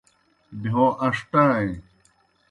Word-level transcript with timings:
بہیو 0.61 0.85
ان٘ݜٹائیں۔ 1.03 1.75